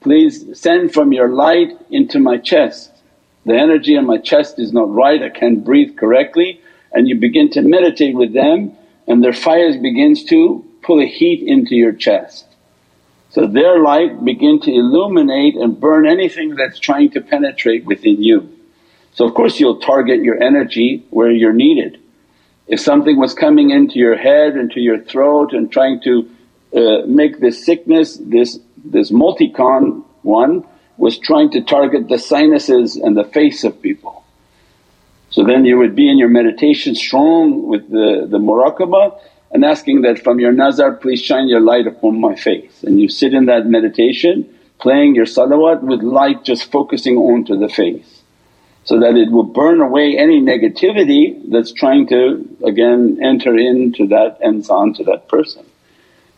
[0.02, 2.91] please send from your light into my chest.
[3.46, 6.62] The energy in my chest is not right, I can't breathe correctly
[6.94, 8.76] and you begin to meditate with them
[9.08, 12.46] and their fires begins to pull a heat into your chest.
[13.30, 18.58] So their light begin to illuminate and burn anything that's trying to penetrate within you.
[19.14, 22.00] So of course you'll target your energy where you're needed.
[22.68, 26.30] If something was coming into your head, into your throat and trying to
[26.76, 30.66] uh, make this sickness, this this multicon one
[31.02, 34.24] was trying to target the sinuses and the face of people.
[35.32, 39.20] So then you would be in your meditation strong with the, the muraqabah
[39.52, 42.84] and asking that, from your nazar please shine your light upon my face.
[42.84, 44.47] And you sit in that meditation
[44.78, 48.22] playing your salawat with light just focusing onto the face
[48.84, 54.39] so that it will burn away any negativity that's trying to again enter into that
[54.41, 55.66] insan to that person.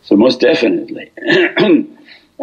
[0.03, 1.11] So most definitely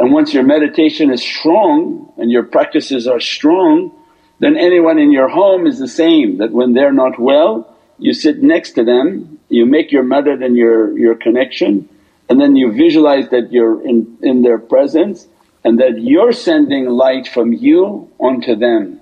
[0.00, 3.92] And once your meditation is strong and your practices are strong
[4.40, 8.42] then anyone in your home is the same that when they're not well you sit
[8.42, 11.86] next to them, you make your madad and your, your connection
[12.30, 15.28] and then you visualize that you're in, in their presence
[15.64, 18.98] and that you're sending light from you onto them.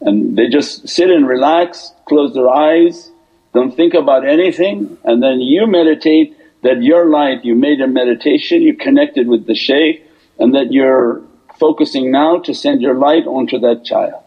[0.00, 3.12] And they just sit and relax, close their eyes,
[3.54, 8.62] don't think about anything and then you meditate that your light you made a meditation,
[8.62, 10.07] you connected with the shaykh
[10.38, 11.22] and that you're
[11.58, 14.22] focusing now to send your light onto that child.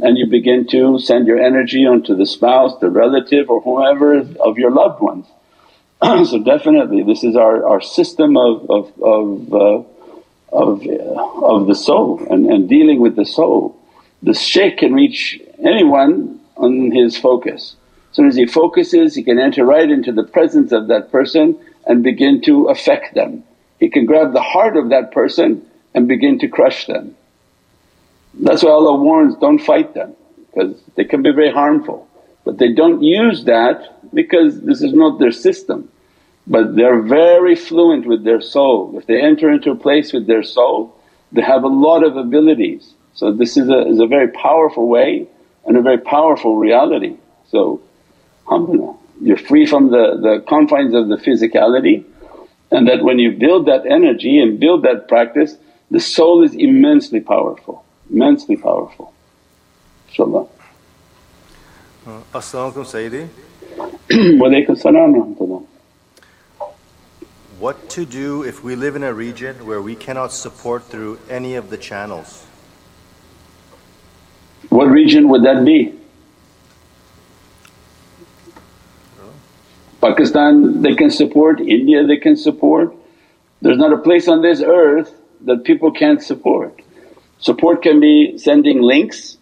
[0.00, 4.58] And you begin to send your energy onto the spouse, the relative or whoever of
[4.58, 5.26] your loved ones.
[6.02, 9.82] so definitely this is our, our system of, of, of, uh,
[10.52, 13.78] of, uh, of the soul and, and dealing with the soul.
[14.22, 17.76] The shaykh can reach anyone on his focus.
[18.10, 21.58] As soon as he focuses he can enter right into the presence of that person
[21.86, 23.44] and begin to affect them.
[23.82, 27.16] He can grab the heart of that person and begin to crush them.
[28.32, 30.14] That's why Allah warns, don't fight them
[30.46, 32.06] because they can be very harmful.
[32.44, 33.76] But they don't use that
[34.14, 35.88] because this is not their system.
[36.46, 38.96] But they're very fluent with their soul.
[38.96, 40.96] If they enter into a place with their soul,
[41.32, 42.94] they have a lot of abilities.
[43.14, 45.26] So this is a, is a very powerful way
[45.66, 47.16] and a very powerful reality.
[47.50, 47.82] So
[48.46, 52.04] alhamdulillah you're free from the, the confines of the physicality
[52.72, 55.56] and that when you build that energy and build that practice
[55.90, 59.12] the soul is immensely powerful, immensely powerful
[60.12, 60.48] inshaAllah.
[62.06, 63.28] Uh, As-salamu Sayyidi.
[64.10, 65.66] Walaykum salam
[67.58, 71.54] What to do if we live in a region where we cannot support through any
[71.54, 72.44] of the channels?
[74.68, 75.94] What region would that be?
[80.02, 82.92] Pakistan they can support, India they can support.
[83.60, 86.82] There's not a place on this earth that people can't support.
[87.38, 89.38] Support can be sending links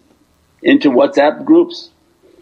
[0.63, 1.91] into WhatsApp groups.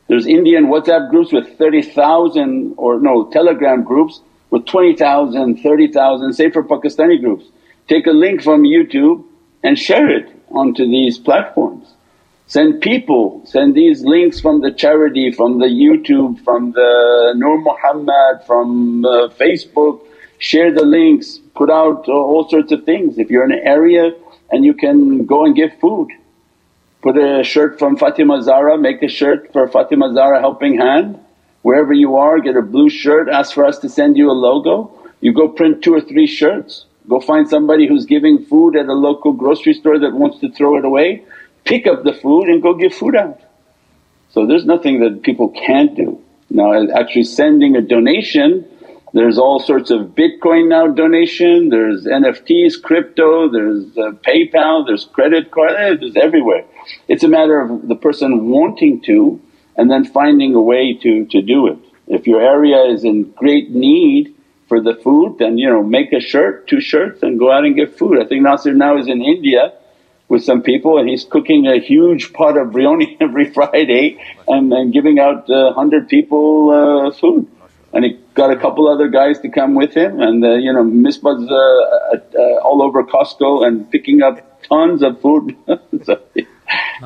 [0.08, 6.64] There's Indian WhatsApp groups with 30,000 or no telegram groups with 20,000, 30,000 say for
[6.64, 7.44] Pakistani groups.
[7.88, 9.24] Take a link from YouTube
[9.62, 11.86] and share it onto these platforms.
[12.49, 18.42] Send people, send these links from the charity, from the YouTube, from the Nur Muhammad,
[18.46, 20.01] from uh, Facebook,
[20.38, 23.18] share the links, put out uh, all sorts of things.
[23.18, 24.12] If you're in an area
[24.51, 26.09] and you can go and give food,
[27.03, 31.20] put a shirt from Fatima Zahra, make a shirt for Fatima Zahra Helping Hand.
[31.61, 34.90] Wherever you are get a blue shirt, ask for us to send you a logo.
[35.20, 38.94] You go print two or three shirts, go find somebody who's giving food at a
[38.94, 41.26] local grocery store that wants to throw it away
[41.68, 43.40] pick up the food and go give food out.
[44.30, 46.20] So there's nothing that people can't do.
[46.50, 48.66] Now actually sending a donation,
[49.12, 55.50] there's all sorts of Bitcoin now donation, there's NFTs, crypto, there's uh, PayPal, there's credit
[55.50, 56.64] card, eh, there's everywhere.
[57.06, 59.40] It's a matter of the person wanting to
[59.76, 61.78] and then finding a way to, to do it.
[62.06, 64.34] If your area is in great need
[64.68, 67.76] for the food then you know make a shirt, two shirts and go out and
[67.76, 68.18] get food.
[68.18, 69.72] I think Nasir now is in India
[70.28, 74.92] with some people and he's cooking a huge pot of biryani every Friday and, and
[74.92, 77.46] giving out uh, 100 people uh, food.
[77.92, 80.84] And he got a couple other guys to come with him and uh, you know
[80.84, 85.56] Misbah's uh, uh, all over Costco and picking up tons of food.
[86.04, 86.20] so,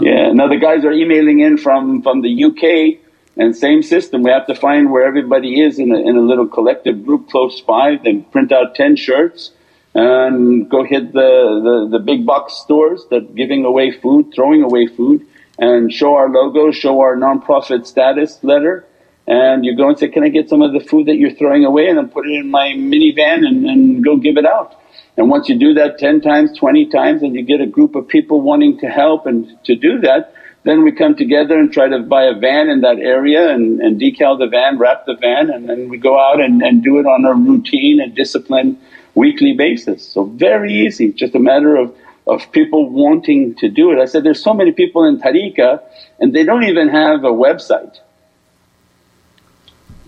[0.00, 3.00] yeah, now the guys are emailing in from, from the UK
[3.36, 6.46] and same system, we have to find where everybody is in a, in a little
[6.46, 9.52] collective group close by, then print out 10 shirts
[9.95, 14.86] and go hit the, the, the big box stores that giving away food, throwing away
[14.86, 15.26] food
[15.59, 18.86] and show our logo, show our non-profit status letter
[19.26, 21.64] and you go and say, can I get some of the food that you're throwing
[21.64, 24.78] away and then put it in my minivan and, and go give it out.
[25.16, 28.09] And once you do that 10 times, 20 times and you get a group of
[28.09, 30.34] people wanting to help and to do that,
[30.64, 34.01] then we come together and try to buy a van in that area and, and
[34.01, 37.07] decal the van, wrap the van and then we go out and, and do it
[37.07, 38.78] on a routine and discipline
[39.14, 40.06] weekly basis.
[40.06, 41.94] So very easy, just a matter of,
[42.26, 44.00] of people wanting to do it.
[44.00, 45.82] I said, there's so many people in tariqah
[46.18, 47.98] and they don't even have a website,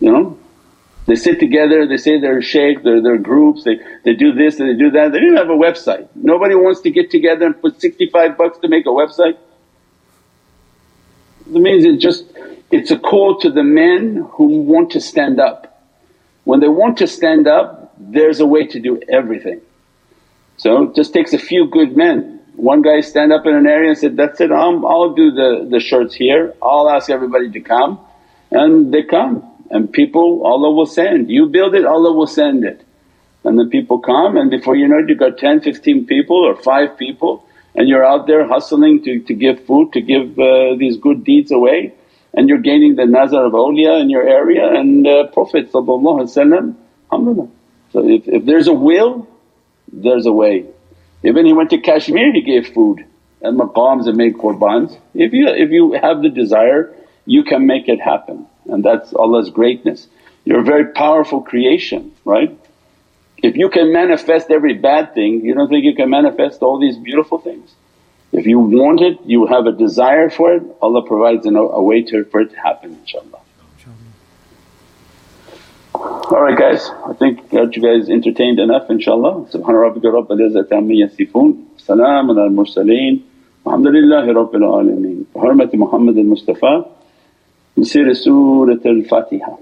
[0.00, 0.38] you know.
[1.06, 4.70] They sit together, they say they're shaykh, they're, they're groups, they, they do this and
[4.70, 6.08] they do that, they don't have a website.
[6.14, 9.36] Nobody wants to get together and put 65 bucks to make a website.
[11.46, 12.24] It means it just,
[12.70, 15.82] it's a call to the men who want to stand up.
[16.44, 19.60] When they want to stand up there's a way to do everything.
[20.56, 22.40] So just takes a few good men.
[22.56, 25.66] One guy stand up in an area and said, that's it I'll, I'll do the,
[25.68, 27.98] the shirts here, I'll ask everybody to come
[28.50, 31.30] and they come and people Allah will send.
[31.30, 32.84] You build it Allah will send it.
[33.42, 36.54] And the people come and before you know it you got 10, 15 people or
[36.56, 40.96] 5 people and you're out there hustling to, to give food, to give uh, these
[40.96, 41.92] good deeds away
[42.32, 47.48] and you're gaining the nazar of awliya in your area and uh, Prophet alhamdulillah
[47.94, 49.28] so if, if there's a will,
[49.92, 50.66] there's a way.
[51.22, 53.06] Even he went to Kashmir he gave food
[53.40, 54.98] and maqams and made qurbans.
[55.14, 56.92] If you, if you have the desire
[57.24, 60.08] you can make it happen and that's Allah's greatness.
[60.44, 62.58] You're a very powerful creation, right?
[63.38, 66.96] If you can manifest every bad thing, you don't think you can manifest all these
[66.98, 67.70] beautiful things?
[68.32, 72.24] If you want it, you have a desire for it, Allah provides a, way to,
[72.24, 73.43] for it to happen inshaAllah.
[75.95, 79.49] Alright guys, I think got you guys entertained enough inshaAllah.
[79.51, 83.23] Subhana rabbika rabbil izzati amma yasifoon, salaamun al mursaleen,
[83.65, 85.25] alhamdulillahi rabbil alameen.
[85.33, 86.85] Bi hurmati Muhammad al Mustafa,
[87.79, 89.59] نسير سورة الفاتحة